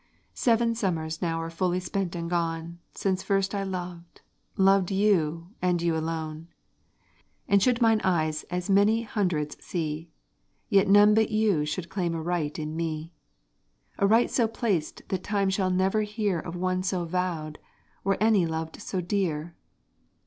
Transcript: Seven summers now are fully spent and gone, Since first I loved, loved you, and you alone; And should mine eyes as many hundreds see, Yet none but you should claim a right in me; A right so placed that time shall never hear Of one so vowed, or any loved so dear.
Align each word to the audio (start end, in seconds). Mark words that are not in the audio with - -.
Seven 0.33 0.73
summers 0.73 1.21
now 1.21 1.39
are 1.39 1.51
fully 1.51 1.79
spent 1.79 2.15
and 2.15 2.27
gone, 2.27 2.79
Since 2.95 3.21
first 3.21 3.53
I 3.53 3.61
loved, 3.61 4.21
loved 4.57 4.89
you, 4.89 5.49
and 5.61 5.79
you 5.79 5.95
alone; 5.95 6.47
And 7.47 7.61
should 7.61 7.83
mine 7.83 8.01
eyes 8.03 8.41
as 8.49 8.67
many 8.67 9.03
hundreds 9.03 9.63
see, 9.63 10.09
Yet 10.69 10.87
none 10.87 11.13
but 11.13 11.29
you 11.29 11.65
should 11.65 11.89
claim 11.89 12.15
a 12.15 12.21
right 12.23 12.57
in 12.57 12.75
me; 12.75 13.13
A 13.99 14.07
right 14.07 14.31
so 14.31 14.47
placed 14.47 15.07
that 15.09 15.23
time 15.23 15.51
shall 15.51 15.69
never 15.69 16.01
hear 16.01 16.39
Of 16.39 16.55
one 16.55 16.81
so 16.81 17.05
vowed, 17.05 17.59
or 18.03 18.17
any 18.19 18.47
loved 18.47 18.81
so 18.81 19.01
dear. 19.01 19.53